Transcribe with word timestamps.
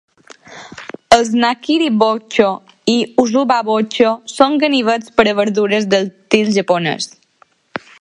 Els 1.17 1.29
"nakiri 1.43 1.89
bocho" 2.05 2.47
i 2.95 2.97
"usuba 3.25 3.59
bocho" 3.69 4.17
són 4.35 4.59
ganivets 4.67 5.15
per 5.19 5.31
a 5.31 5.37
verdures 5.45 5.91
d'estil 5.93 6.55
japonès. 6.61 7.13